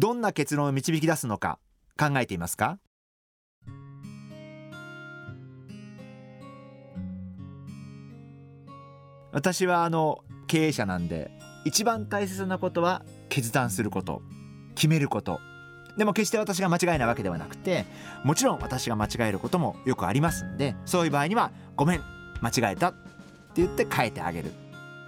[0.00, 1.58] どんな結論を導き出すのか
[1.98, 2.78] 考えていますか？
[9.32, 11.32] 私はあの経営者なんで
[11.64, 14.22] 一番大切なことは決断すること
[14.76, 15.40] 決めること。
[15.96, 17.84] でも決して私が間違いなわけではなくて
[18.22, 22.02] もちろん私が間違えることもよくありますんでそういう場合には「ごめん
[22.40, 22.98] 間違えた」って
[23.56, 24.52] 言って変えてあげる。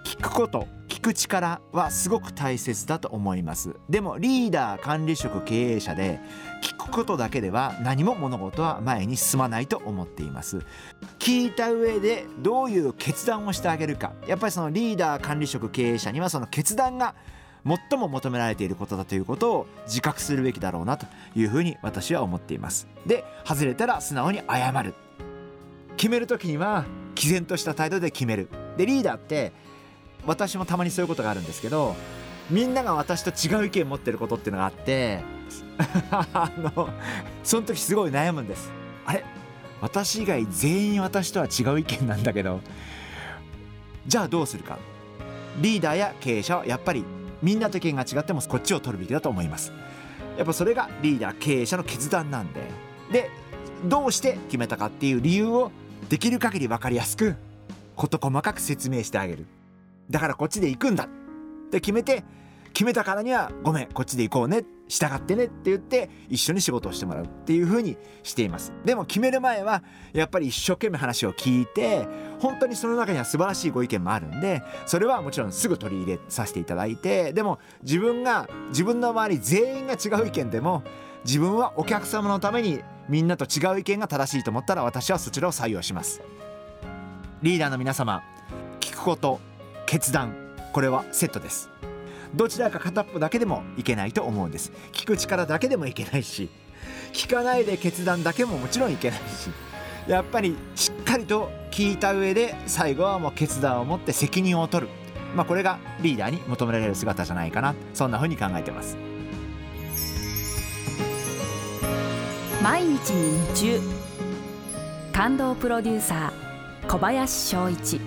[0.04, 0.66] 聞くこと。
[1.00, 3.74] 聞く力はすごく大切だと思います。
[3.88, 6.20] でもリーダー管理職経営者で
[6.62, 10.58] 聞くことだけでは何も物事は前に進まないと思っています。
[11.18, 14.12] 聞いた上でどういう決断をしてあげるか。
[14.26, 17.14] やっぱりそのリーダー管理職経営者にはその決断が
[17.64, 22.86] 最も求められていることだということを自覚するべきだろうなというふうに私は思っています。
[23.06, 24.92] で外れたら素直に謝る。
[25.96, 26.84] 決める時には
[27.14, 28.50] 毅然とした態度で決める。
[28.76, 29.69] でリーダーって
[30.26, 31.96] 私もたまにそういうことがあるんですけど
[32.50, 35.22] みんなが私と違う意見持ってることっていうのがあって
[36.10, 36.88] あの
[37.42, 38.70] その時すごい悩むんです。
[39.06, 39.24] あれ？
[39.80, 42.60] 私以外全員私とは違う意見なんだけど
[44.06, 44.78] じゃあどうするか？
[45.60, 47.04] リーダーや経営者はやっぱり
[47.42, 49.72] みんなと意見が違ってもこっちを取るべきだと思います。
[50.36, 52.60] やっぱそれがリーダー経営者の決断なんで。
[53.10, 53.30] で
[53.84, 55.72] どうして決めたかっていう理由を
[56.10, 57.34] できる限り分かりやすく
[57.96, 59.46] 事細かく説明してあげる。
[60.10, 61.08] だからこっちで行くんだっ
[61.70, 62.24] て決めて
[62.72, 68.72] 決めたからにはごめんこっちで行こうね従ってねって言って一緒に仕事をしてもらうっていう風にしています。
[68.84, 72.06] でも決める前はやっぱり一生懸命話を聞いて
[72.40, 80.82] 本当にその中には素晴らしいご意見もあるんでそれはもちろんすぐ取り入れさせていただいてでも自分が自分の周り全員が違う意見でも
[81.24, 86.22] 自分はお客様のためにみんなと違う意見が正しいと思ったら私はそちらを採用します。
[87.42, 88.22] リーダーの皆様
[88.80, 89.40] 聞くこと
[89.90, 90.32] 決断。
[90.72, 91.68] これはセットです。
[92.32, 94.70] どちらか片っぽだけでもいけないと思うんです。
[94.92, 96.48] 聞く力だけでもいけないし
[97.12, 99.50] 聞かないで決断だけももちろんいけないし
[100.06, 104.92] やっぱりしっかりと聞いた上で最後はもう決断を持って責任を取る。
[105.34, 107.74] まあこれがリーダーに求められる姿じゃないかな。
[107.92, 108.96] そんな風に考えてます。
[112.62, 113.80] 毎日に夢中。
[115.12, 118.00] 感動プロデューサー小林翔一。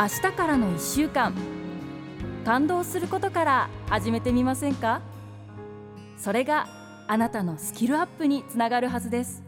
[0.00, 1.34] 明日からの1週間。
[2.44, 5.02] 感動することから始めてみませんか？
[6.16, 6.68] それが
[7.08, 9.42] あなたのスキルアップにつながるはずです。